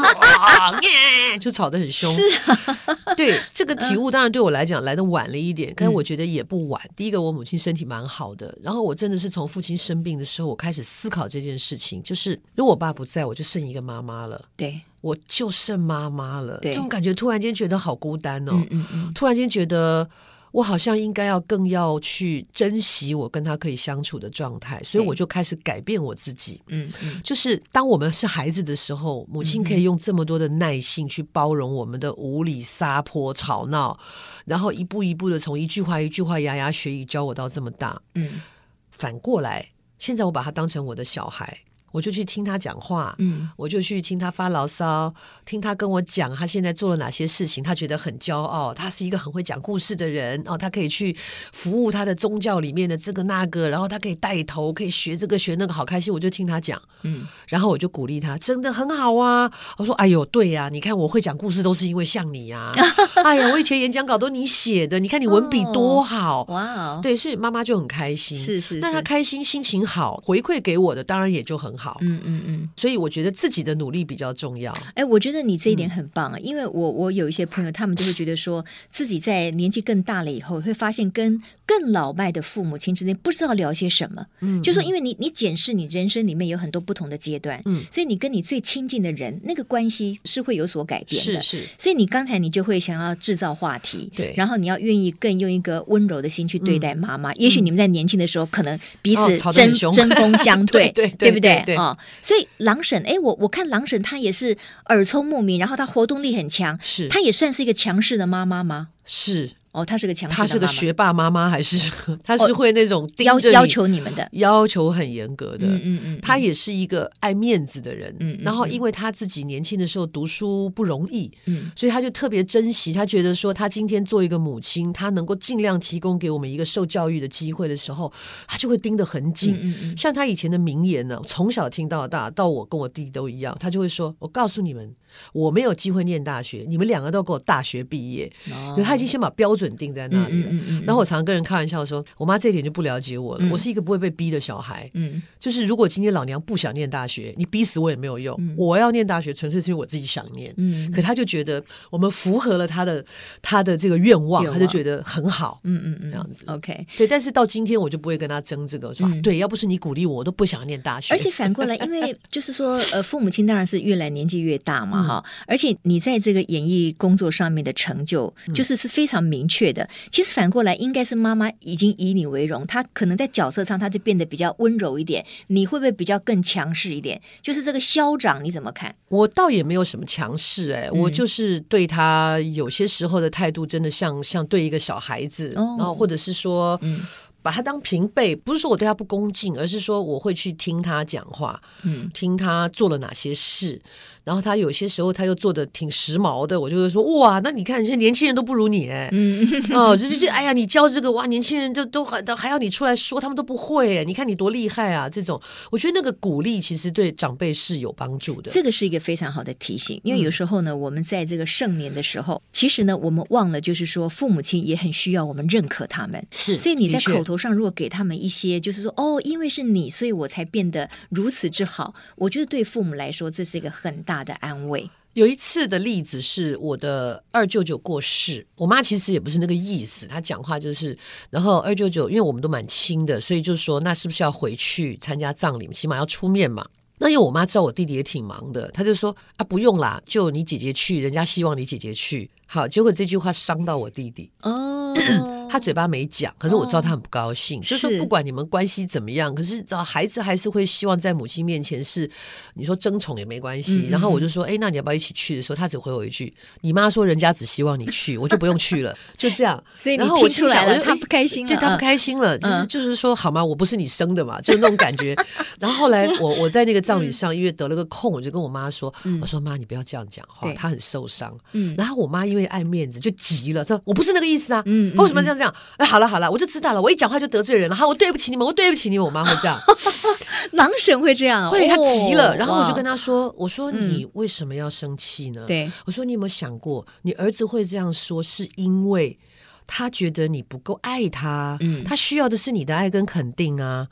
[1.39, 2.11] 就吵得很凶。
[2.13, 6.81] 是啊，对这个体悟，当然对我来讲来的晚了一点，但是我觉得也不晚。
[6.95, 14.41] 第一个，我母亲身体蛮好的，然后我真的是从父亲生病的时候，我开始思考这件事情，就是如果我爸不在，我就剩一个妈妈了。
[14.55, 16.57] 对，我就剩妈妈了。
[16.59, 18.51] 对这种感觉突然间觉得好孤单哦。
[18.53, 20.09] 嗯嗯嗯，突然间觉得
[20.51, 26.61] 我好像应该要更要去珍惜我跟他可以相处的状态，所以我就开始改变我自己。
[26.67, 33.99] 嗯嗯，就是当我们是孩子的时候，母亲可以用这么多的耐性去包容我们的无理撒泼吵闹，
[34.45, 38.01] 然后一步一步的从一句话一句话牙牙学语教我到这么大。
[38.15, 38.41] 嗯，
[38.89, 41.59] 反过来，现在我把他当成我的小孩。
[41.91, 45.13] 我就去听他讲话，嗯，我就去听他发牢骚，
[45.45, 51.15] 听他跟我讲他现在做了哪些事情，他觉得很骄傲，他是一个很会讲故事的人哦，他可以去
[51.53, 62.71] 服务他的宗教里面的这个那个，然后他可以带头，可以学这个学那个，好开心，我就听他讲，嗯，然后我就鼓励他，真的很好啊，我说，哎呦，对呀，你看我会讲故事都是因为像你呀，
[63.27, 66.99] 哎呀，我以前演讲稿都你写的，你看你文笔多好，哇，哦。
[67.01, 71.87] 对，所以妈妈就很开心，是是，那她开心心情好，回馈给我的当然也就很好。
[71.87, 74.75] 好，嗯嗯嗯，所以我觉得自己的努力比较重要。
[74.95, 84.25] 哎，我觉得你这一点很棒啊，嗯、因为我我有一些朋友，他们就会觉得说自己在年纪更大了以后，会发现跟更老迈的父母亲之间不知道聊些什么。
[84.41, 91.41] 嗯，就说因为你你检视你人生里面有很多不同的阶段，嗯，所以你跟你最亲近的人那个关系是会有所改变的。
[91.41, 97.31] 是是，所以你刚才你就会想要制造话题，对，然后你要愿意更用一个温柔的心去对待妈妈。
[97.31, 101.75] 嗯、也许你们在年轻的时候可能彼此针针锋相对，对 对，不对？
[101.75, 108.89] 啊哦，所以狼婶，哎，我我看狼婶她也是耳聪目明，然后她活动力很强，是她也算是一个强势的妈妈吗？
[109.05, 109.51] 是。
[109.77, 111.91] 哦，他是个强，他是个学霸妈妈，还是
[112.25, 115.67] 他是会那种要要求你们的，要求很严格的。
[115.67, 118.15] 嗯嗯嗯，他也是一个爱面子的人。
[118.19, 122.91] 嗯，然后因为他自己年轻的时候读书不容易，嗯，所以他就特别珍惜。
[122.91, 128.11] 他觉得说，他今天做一个母亲，他能够尽量提供给我们一个受教育的机会的时候，
[128.47, 129.55] 他就会盯得很紧。
[129.61, 134.95] 嗯嗯，像他以前的名言呢，从小听到大，到我跟我弟弟都一样，他就会说：“我告诉你们。”
[135.33, 138.31] 我没有机会念大学，你们两个都给我大学毕业。
[138.51, 140.49] 哦，他已经先把标准定在那里了。
[140.49, 143.45] 嗯嗯嗯，然后我常常跟人开玩笑说，我妈这一点就不了解我了。
[143.45, 144.89] 嗯，我是一个不会被逼的小孩。
[144.93, 148.35] 嗯，就是如果今天老娘不想念大学，你逼死我也没有用。
[148.39, 150.53] 嗯，我要念大学，纯粹是因为我自己想念。
[150.57, 153.03] 嗯，可他就觉得我们符合了他的
[153.41, 155.59] 他的这个愿望，他就觉得很好。
[155.63, 156.45] 嗯嗯嗯，这样子。
[156.47, 157.07] OK，对。
[157.07, 161.13] 但是到今天我就不会跟他争这个，说对，要不是你鼓励我，我都不想念大学。
[161.13, 165.03] 而且反过来，因为就是说， 呃，父母亲当然是越来年纪越大嘛。
[165.03, 169.87] 哈，而且你在这个演艺工作上面的成就，就是是非常明明确的。
[170.11, 175.25] 其实反过来，应该是妈妈已经以你为荣，她可能在角色上，她就变得比较温柔一点。
[175.47, 177.21] 你会不会比较更强势一点？
[177.41, 178.93] 就是这个校长，你怎么看？
[179.07, 186.99] 我倒也没有什么强势，哎，我就是对他有些时候的态度，真的像像对一个小孩子，哦、然后或者是说，嗯。
[187.43, 193.81] 把他当平辈，不是说我对他不恭敬，而是说我会去听他讲话，嗯，听他做了哪些事。
[194.27, 205.07] 然后他有些时候他又做的挺时髦的，我就会说哇，那你看现在年轻人都不如你哎，嗯，哦，就就哎呀，你教这个哇，年轻人就都还都还要你出来说，他们都不会哎，你看你多厉害啊！
[205.07, 208.51] 这种我觉得那个鼓励其实对长辈是有帮助的。
[208.51, 216.21] 这个是一个非常好的提醒，因为有时候呢，我们在这个盛年的时候，其实呢，我们忘了就是说，父母亲也很需要我们认可他们。
[216.31, 221.93] 是，所以你在口头上如果给他们一些，就是说哦，因为是你，所以我才变得如此之好。
[222.17, 224.89] 我觉得对父母来说，这是一个很大的安慰。
[225.13, 230.95] 有一次的例子是我的二舅舅过世，我妈其实也不是那个意思，她讲话就是，
[231.31, 236.63] 然后二舅舅因为我们都蛮亲的，所以就说那是不是要回去参加葬礼，起码要出面嘛。
[236.99, 242.29] 那因为我妈知道我弟弟也挺忙的，她就说啊不用啦，就你姐姐去，人家希望你姐姐去。
[242.45, 244.95] 好，结果这句话伤到我弟弟哦。
[245.49, 247.59] 他嘴巴没讲，可是我知道他很不高兴。
[247.59, 252.09] 哦、就是不管你们关系怎么样，是可是找孩子还是会希望在母亲面前是
[252.55, 253.85] 你说争宠也没关系。
[253.87, 258.95] 嗯、然后我就说，哎，那你要不要一起去的时候，他只回我一句：“你妈说人家只希望你去，我就不用去了。
[259.17, 259.61] ”就这样。
[259.75, 263.43] 所以你听出来了，他不开心了，对他不开心了，就是就是说，好吗？
[263.43, 265.15] 我不是你生的嘛，就是那种感觉。
[265.59, 271.75] 然后后来 我我在那个葬礼上，因为得了个空，我就跟我妈说：“我说妈，你不要这样讲话，他很受伤。”嗯。
[271.77, 275.53] 然后我妈因为爱面子就急了，说：“我不是那个意思啊，嗯，为什么这样这样？
[275.77, 276.81] 哎，好了好了，我就知道了。
[276.81, 277.75] 我一讲话就得罪人了。
[277.75, 279.05] 好，我对不起你们，我对不起你们。
[279.05, 279.57] 我妈会这样，
[280.53, 282.35] 狼神会这样，会他急了。
[282.35, 285.45] 然后我就跟他说：“我说你为什么要生气呢？
[285.47, 289.17] 对，我说你有没有想过，你儿子会这样说，是因为
[289.65, 293.87] 他觉得你不够爱他，嗯，他需要的是你的爱跟肯定啊。”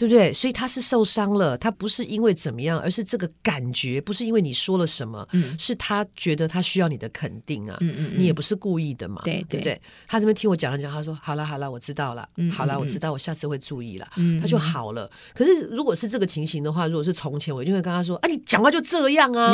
[0.00, 0.32] 对不对？
[0.32, 9.78] 所以他是受伤了，他不是因为怎么样，而是这个感觉，不是因为你说了什么，嗯，是他觉得他需要你的肯定啊，嗯嗯，你也不是故意的嘛，对对不对？
[10.08, 15.10] 他这边听我讲了讲，他说好了好了，我知道了，嗯，好了，我知道，我下次会注意了，嗯，他就好了。
[15.34, 19.52] 可是如果是这个情形的话，如果是从前，我就会跟他说啊，你讲话就这样啊，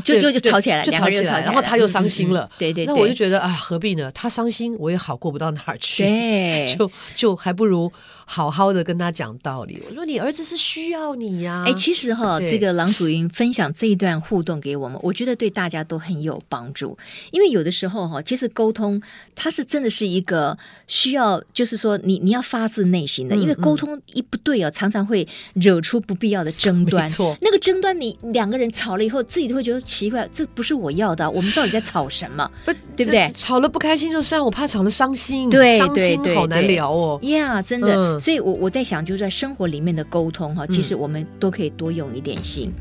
[0.00, 4.12] 就又就吵起来，就吵起来，然后他又伤心了，对对，那我就觉得啊，何必呢？
[4.12, 7.90] 他伤心，我也好过不到哪儿去，对， 就就还不如
[8.26, 9.82] 好好的跟他讲道理。
[9.88, 10.66] 我说你儿子是。
[10.66, 11.62] 需要你呀！
[11.64, 16.98] 哎，其实哈，这个郎祖筠分享这一段互动给我们，我觉得对大家都很有帮助。
[17.30, 19.00] 因为有的时候哈，其实沟通
[19.36, 20.58] 它是真的是一个
[20.88, 27.08] 需要，就是说你你要发自内心的，因为沟通一不对哦，常常会惹出不必要的争端。
[27.08, 32.50] 错，那个争端你两个人吵了以后，自己都会觉得奇怪，这不是我要的，我们到底在吵什么？
[32.66, 33.30] 不，对不对？
[33.34, 37.18] 吵了不开心就算，我怕吵了伤心，对，伤心好难聊哦。
[37.22, 40.66] 呀，真的，所以我我在想，就是在生活里面的沟通哈。
[40.66, 42.72] 其实我们都可以多用一点心。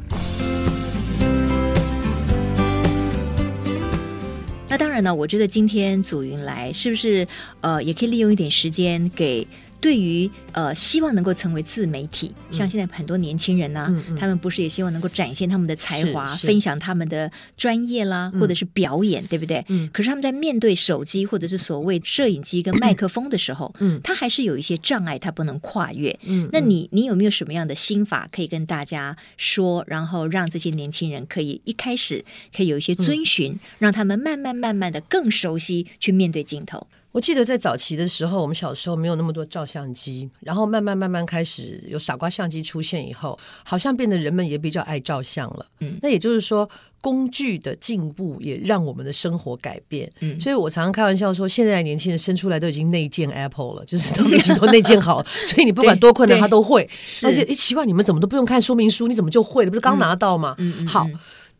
[4.67, 7.27] 那当然呢，我觉得今天祖云来，是不是
[7.61, 9.45] 呃，也可以利用一点时间给。
[9.85, 19.63] 对于呃，希望能够成为自媒体，像现在很多年轻人呢、他们不是也希望能够展现他们的才华，分享他们的专业啦，嗯、或者是表演，对不对？
[19.67, 26.17] 嗯、可是他们在面对手机或者是所谓摄影机跟麦克风的时候，嗯，他还是有一些障碍，他不能跨越。
[26.23, 32.25] 嗯，那你你有没有什么样的心法可以跟大家说，然后让这些年轻人可以一开始
[32.57, 36.87] 可以有一些遵循，嗯、让他们慢慢慢慢的更熟悉去面对镜头？
[37.15, 45.65] 我记得在早期的时候，我们小时候没有那么多照相机，然后慢慢慢慢开始有傻瓜相机出现以后，好像变得人们也比较爱照相了。
[45.79, 50.11] 嗯，那也就是说，工具的进步也让我们的生活改变。
[50.19, 56.83] 嗯，所以我常常开玩笑说，现在的年轻人生出来都已经内建 Apple 了，就是他们已经都内建好了， 所以你不管多困难，他都会。
[57.23, 59.71] 而且一奇怪，你们怎么都不用看说明书，你怎么就会了？
[59.71, 60.53] 不是刚拿到吗？
[60.57, 61.07] 嗯嗯，好。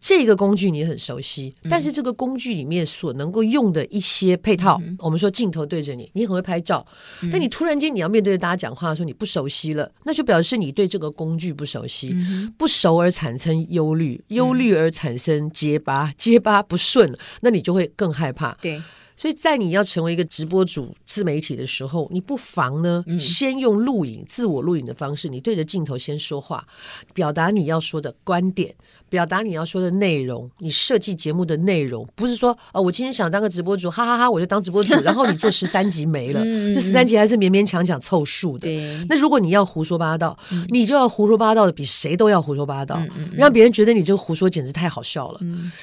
[0.06, 6.86] 这个工具你很熟悉，但是这个工具里面所能够用的一些配套，嗯、我们说镜头对着你，你很会拍照，
[7.24, 18.56] 嗯、但你突然间你要面对着大家讲话的时候，你不熟悉了，那就表示你对这个工具不熟悉，嗯、不熟而产生忧虑，忧虑而产生结巴， 结巴不顺，那你就会更害怕。
[18.62, 18.80] 对。
[19.18, 26.68] 所以在你要成为一个直播主、自媒体的时候，你不妨呢，先用录影、自我录影的方式，你对着镜头先说话，
[27.13, 28.76] 表达你要说的观点，
[29.15, 30.51] 表达你要说的内容。
[30.60, 38.67] 你设计节目的内容，不是说哦，我今天想当个直播主，哈哈哈，我就当直播主，然后你做十三集没了，这十三集还是勉勉强强凑数的。
[39.08, 43.01] 那如果你要胡说八道，你就要胡说八道的比谁都要胡说八道，
[43.32, 45.39] 让别人觉得你这个胡说简直太好笑了。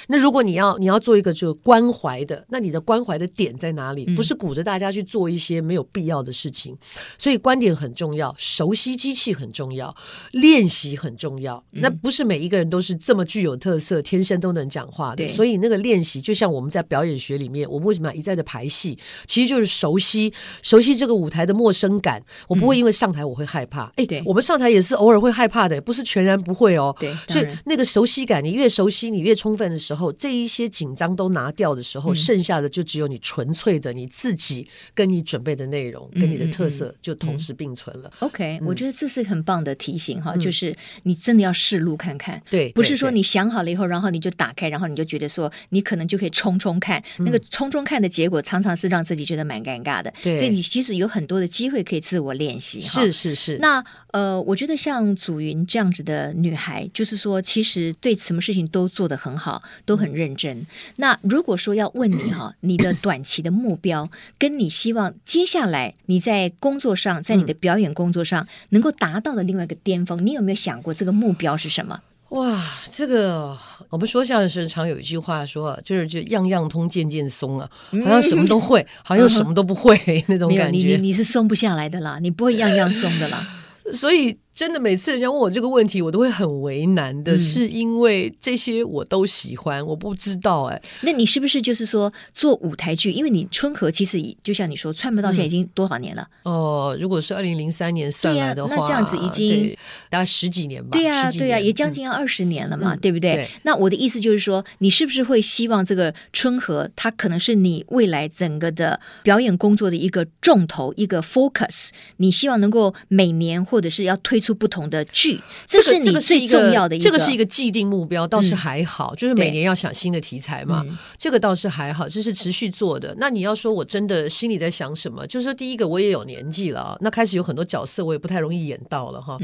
[0.09, 3.23] 那如果你要你要做一个就关怀的，那你的关怀的。
[3.23, 6.77] 的点在哪里，不是鼓着大家去做一些没有必要的事情。
[7.17, 9.95] 所以观点很重要，熟悉机器很重要，
[10.33, 11.63] 练习很重要。
[11.71, 15.27] 那不是每一个人都是这么具有特色，天生都能讲话的。
[15.29, 18.99] 所以那个练习，就像我们在表演学里面，我们为什么要一再的排戏？
[19.27, 20.33] 其实就是熟悉
[20.63, 22.23] 熟悉这个舞台的陌生感。
[22.49, 23.93] 我不会因为上台我会害怕。
[23.97, 26.95] 哎，对，我们上台也是偶尔会害怕的，不是全然不会哦。
[26.99, 38.13] 对，所以那个熟悉感，你越熟悉，你越充分的时候，这一些紧张都拿掉的时候，剩下的就只有你纯粹的你自己跟你准备的内容跟你的特色就同时并存了。
[38.21, 42.43] OK，我觉得这是很棒的提醒哈，就是你真的要试录看看。
[42.51, 50.13] 对，不是说你想好了以后，然后你就打开，然后你就觉得说你可能就可以冲冲看，那个冲冲看的结果常常是让自己觉得蛮尴尬的。
[50.23, 52.81] 对，所以你其实有很多的机会可以自我练习。
[52.81, 53.59] 是是是。
[53.59, 60.67] 那呃，我觉得像祖云这样子的女孩，就是说其实对什么事情都做得很好，都很认真。
[60.97, 72.01] 那如果说要问你哈， 你的短期的目标，跟你希望接下来你在工作上，在你的表演工作上能够达到的另外一个巅峰，你有没有想过这个目标是什么？
[72.33, 73.57] 哇，这个
[73.89, 77.69] 我们说相声常有一句话说，就是就样样通，件件松啊，
[78.05, 79.97] 好像什么都会，好像什么都不会
[80.29, 80.79] 那种感觉。
[80.79, 83.47] 你你你是松不下来的啦，你不会样样松的啦，
[83.93, 84.37] 所以。
[84.55, 90.81] 真的，每次人家问我这个问题，我都会很为难的，是因为这些我都喜欢，我不知道哎。
[91.01, 93.11] 那你是不是就是说做舞台剧？
[93.11, 96.29] 因为你春和其实就像你说，串不到现在已经多少年了？
[96.43, 99.77] 哦，如果是二零零三年算来的话，那这样子已经
[100.11, 100.91] 大概十几年吧？
[100.93, 103.49] 对呀，对呀，也将近要二十年了嘛，对不对？
[103.63, 111.89] 那我的意思就是说，你是不是会希望这个春和，它可能是你未来整个的表演工作的一个重头，一个 focus？
[112.19, 120.85] 你希望能够每年或者是要推出不同的剧，这是你最重要的一个，这个是一个既定目标，倒是还好，就是每年要想新的题材嘛，
[121.17, 123.15] 这个倒是还好，这是持续做的。
[123.19, 129.39] 那你要说我真的心里在想什么，就是说第一个我也有年纪了，那开始有很多角色我也不太容易演到了哈，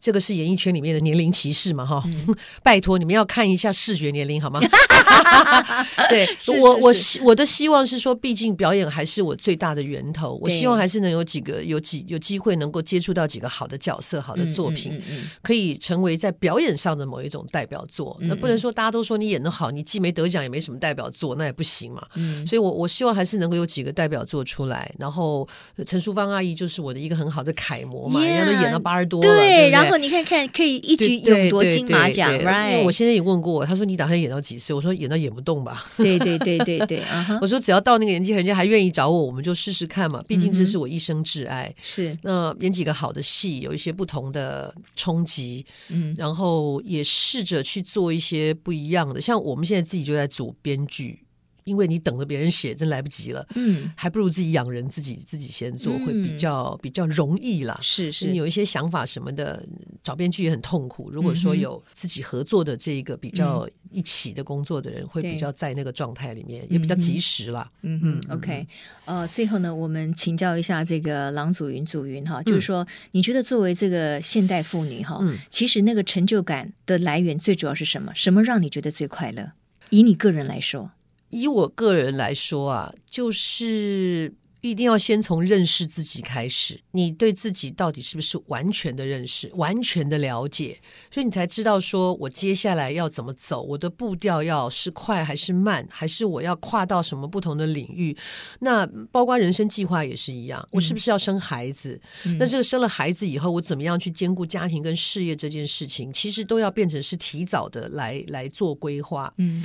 [0.00, 2.02] 这个是演艺圈里面的年龄歧视嘛哈，
[2.64, 4.60] 拜托你们要看一下视觉年龄好吗？
[6.08, 6.28] 对
[6.60, 15.00] 我我希我的希望是说，毕竟表演还是我最大的源头，我希望还是能有几个有几有机会能够接触到几个好的角色，好的作品。
[15.42, 22.06] 可以成为在表演上的某一种代表作，那不能说大家都说你演的好，你既没得奖也没什么代表作，那也不行嘛。
[22.14, 24.92] 嗯，所以我我希望还是能够有几个代表作出来。
[24.98, 25.48] 然后
[25.86, 32.72] 陈淑芳阿姨就是我的一个很好的楷模嘛，人家都演到八十多了，对，然后你看看可以一举勇夺金马奖，right？
[32.72, 34.74] 因为我现在也问过我，他说你打算演到几岁？
[34.74, 35.84] 我说演到演不动吧。
[35.96, 37.02] 对对对对对，
[37.40, 40.22] 我说只要到那个年纪，人家还愿意找我，我们就试试看嘛。
[40.26, 41.72] 毕竟这是我一生挚爱。
[41.82, 44.74] 是、嗯、那演几个好的戏，有一些不同的。
[44.94, 51.24] 冲击，嗯，然后也试着去做一些不一样的，像我们现在自己就在组编剧。
[51.68, 53.46] 因为你等着别人写，真来不及了。
[53.54, 57.78] 嗯，还不如自己养人，自己自己先做，会比较比较容易啦。
[57.82, 59.62] 是是，你有一些想法什么的，
[60.02, 61.10] 找编剧也很痛苦。
[61.10, 67.70] 如果说有自己合作的这个比较一起的工作的人，会比较在那个状态里面，也比较及时啦。
[67.82, 68.66] 嗯嗯，OK。
[69.04, 78.12] 呃，最后呢，我们请教一下这个郎祖筠祖筠哈，就是说，你觉得作为这个现代妇女哈，其实那个成就感的来源最主要是什么？
[78.14, 79.52] 什么让你觉得最快乐？
[79.90, 80.92] 以你个人来说。
[81.28, 84.32] 以我个人来说啊，就是。
[84.68, 90.78] 一定要先从认识自己开始，你对自己到底是不是完全的认识、完全的了解，
[91.10, 98.16] 所以你才知道说我接下来要怎么走，我的步调要是快还是慢，还是我要跨到什么不同的领域。
[98.60, 102.00] 那包括人生计划也是一样，我是不是要生孩子？
[102.24, 109.32] 嗯、那这个生了孩子以后，我怎么样去兼顾家庭跟事业这件事情，其实都要变成是提早的来来做规划。
[109.38, 109.62] 嗯，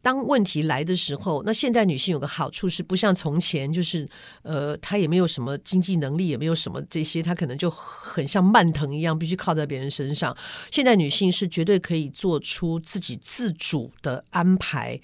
[0.00, 4.08] 当问题来的时候，那现代女性有个好处是，不像从前就是。
[4.44, 10.36] 呃，他也没有什么经济能力，也没有什么这些，他可能就很像蔓藤一样，必须靠在别人身上。
[10.70, 15.00] 现代女性是绝对可以做出自己自主的安排，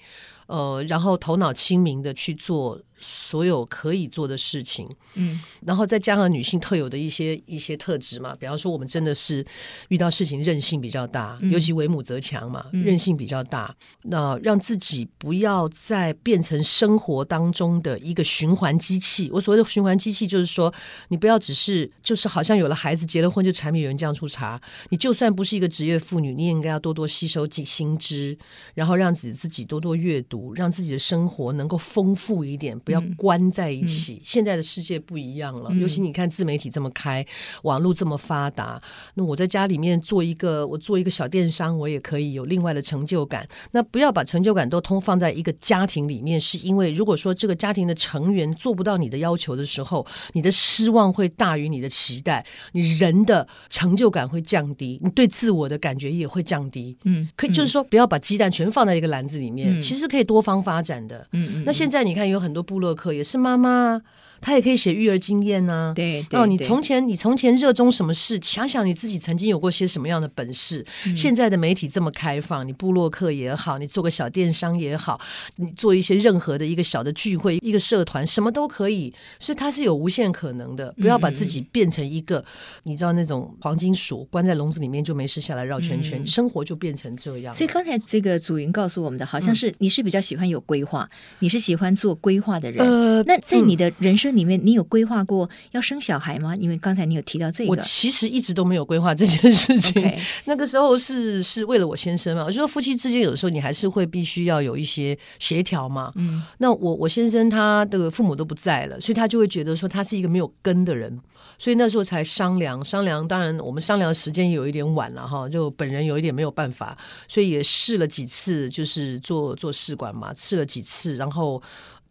[0.47, 2.79] 呃，然后头脑清明的去做。
[3.01, 9.43] 所有可以做的事情，嗯，然后再加上女性特有的一些一些特质嘛，比方说我们真的是
[9.89, 13.75] 遇到事情韧性比较大，嗯、尤其为母则强嘛，韧性比较大。
[14.03, 19.29] 嗯、那让自己不要再变成生活当中的一个循环机器。
[19.33, 20.73] 我所谓的循环机器，就是说
[21.09, 24.61] 你不要只是就是好像有了孩子结了婚就柴米油盐酱醋茶。
[24.89, 28.37] 你就算不是一个职业妇女，你也应该要多多吸收新新知，
[28.73, 32.77] 然后让自己自己多多阅读，让自己的生活能够丰富一点。
[32.91, 34.15] 不要关在一起。
[34.15, 37.25] 嗯、现在的世界不一样了，嗯、尤其你看自媒体这么开，
[37.63, 38.81] 网络这么发达，
[39.13, 43.47] 那我在家里面做一个，我做一个小电商，我也可以有另外的成就感。
[43.71, 56.97] 那不要把成就感都通放在一个家庭里面，是因为如果说这个家庭的成员做不到你的要求的时候，你的失望会大于你的期待，你人的成就感会降低，你对自我的感觉也会降低。
[57.05, 61.25] 嗯，可以就是说，不要把鸡蛋全放在一个篮子里面，嗯、其实可以多方发展的。
[61.31, 61.63] 嗯嗯。
[61.65, 64.01] 那现在你看，有很多部洛克也是妈妈。
[64.41, 68.39] 他也可以写育儿经验呐、啊，对，对哦，你从前你从前热衷什么事？
[68.41, 70.83] 想想你自己曾经有过些什么样的本事。
[71.05, 75.21] 嗯、现在的媒体这么开放，你布洛克也好，你做个小电商也好，
[75.57, 79.13] 你做一些任何的一个小的聚会、一个社团，什么都可以。
[79.37, 80.91] 所以它是有无限可能的。
[80.99, 82.45] 不要把自己变成一个，嗯、
[82.83, 87.53] 你知道那种黄金鼠，关在笼子里面就没事下来绕圈圈，嗯、生活就变成这样。
[87.53, 92.83] 所以刚才这个祖云告诉我们的，好像是你是比较喜欢有规划，嗯、你是喜欢做规划的人。
[92.83, 94.30] 呃，那在你的人生。
[94.31, 96.55] 里面你有规划过要生小孩吗？
[96.55, 100.01] 因为刚才你有提到这个，我其实一直都没有规划这件事情。
[100.01, 100.19] Okay.
[100.45, 106.11] 那个时候是是为了我先生嘛，我觉得夫妻之间有的时候你还是会必须要有一些协调嘛。
[106.15, 111.19] 嗯，那我我先生他的父母都不在了，所以他就会觉得说他是一个没有根的人，
[111.57, 113.27] 所以那时候才商量商量。
[113.27, 121.61] 当然我们商量的时间有一点晚了哈，就本人有一点没有办法，所以也试了几次，就是做做试管嘛，试了几次，然后。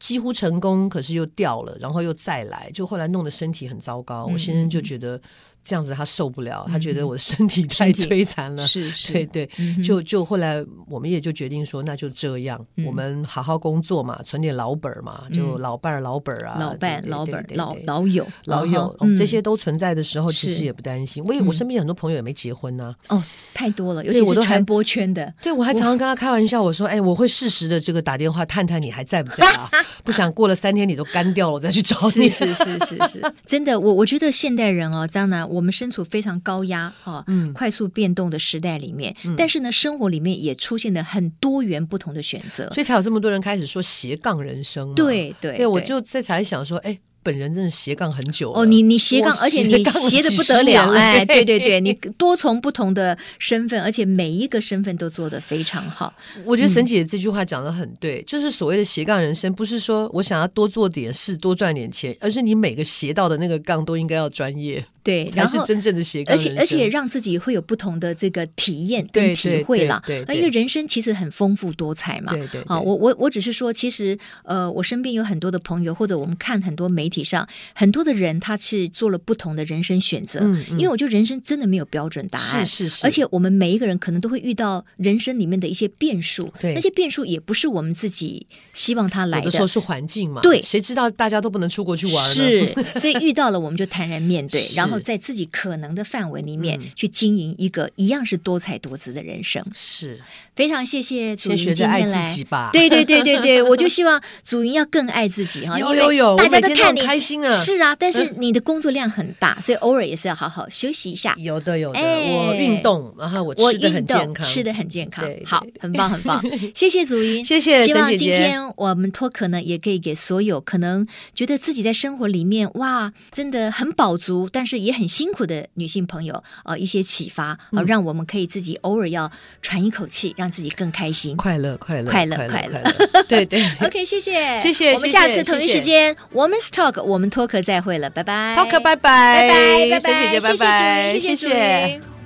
[0.01, 4.27] 几乎成功，可是又掉了，然后又再来，就后来弄得身体很糟糕。
[4.29, 5.21] 嗯、我先生就觉得。
[5.63, 8.67] 这样子他受不了，他觉得我的身体太摧残了。
[8.67, 9.49] 是是，对对，
[9.85, 21.23] 就就后来我们也就决定说，那就这样，我们好好工作嘛，存点老本嘛，就老伴儿老本儿啊，老伴老本老老友老友这些都存在的时候，其实也不担心。
[21.25, 22.95] 我我身边很多朋友也没结婚呢。
[23.09, 25.33] 哦，太多了，尤其是传播圈的。
[25.43, 29.69] 对，我还常常跟他开玩笑，我说，哎，我会适时的这个打电话探探你还在不在啊？
[30.03, 32.31] 不想过了三天你都干掉了，我再去找你。
[32.31, 35.50] 是是是是是，真的，我我觉得现代人哦，张楠。
[35.51, 44.95] 我们身处非常高压啊，嗯、快速变动的时代里面，嗯、但是呢，生活里面也出现了很多元不同的选择，所以才有这么多人开始说斜杠人生。
[44.95, 46.99] 对对，对，我就在才想说，哎。
[47.23, 56.15] 本人真的斜杠很久哦，你你斜杠，而且你斜的不得了，哎，对对对，你多重不同的身份，而且每一个身份都做得非常好。
[56.47, 64.83] 我觉得沈姐这句话讲得很对，就是所谓的斜杠人生，不是说我想要多做点事，多赚点钱，而是你每个斜到的那个杠都应该要专业。
[65.03, 70.03] 对，才是真正的斜杠，而且而且让自己会有不同的这个体验跟体会啦。
[70.07, 72.33] 对，因为人生其实很丰富多彩嘛。
[72.33, 72.61] 对对。
[72.67, 80.41] 啊，我我我只是说，其实呃，我身边有很多的朋友，或者我们看很多媒体上很多的人，他是做了不同的人生选择。
[80.43, 80.63] 嗯。
[80.73, 82.67] 因为我觉得人生真的没有标准答案。
[82.67, 83.07] 是是是。
[83.07, 86.53] 而且我们每一个人可能都会遇到人生里面的一些变数。
[86.61, 86.75] 对。
[86.75, 89.45] 那些变数也不是我们自己希望他来的。
[89.47, 90.43] 有的时候是环境嘛。
[90.43, 90.61] 对。
[90.61, 92.35] 谁知道大家都不能出国去玩呢？
[92.35, 93.01] 是。
[93.01, 94.90] 所以遇到了，我们就坦然面对， 然后。
[94.91, 100.21] 然后在自己可能的范围里面去经营一个一样是多彩多姿的人生，是。
[100.57, 102.27] 非常谢谢祖云今天来。
[102.73, 111.35] 对对对对对， 我就希望祖云要更爱自己哈，有有有，大家都看你开心啊，是啊，但是你的工作量很大，所以偶尔也是要好好休息一下。
[111.39, 116.43] 有的有的，我运动，然后我吃的很健康，吃的很健康，好，很棒很棒，
[116.75, 117.87] 谢谢祖云，谢谢。
[117.87, 125.67] 希望今天我们脱壳呢，也可以给所有可能觉得自己在生活里面哇，真的很饱足，但是也很辛苦的。
[125.75, 129.31] 女性朋友，呃，一些启发，呃，让我们可以自己偶尔要
[129.63, 132.83] 喘一口气，让自己更开心，快乐，快乐，快乐，快乐。
[133.29, 142.20] 对对， OK，谢谢，谢谢，我们下次同一时间，Woman's Talk，我们脱壳再会了，拜拜，Talk，拜拜，拜拜，拜拜，沈姐姐，拜拜，谢谢，谢谢。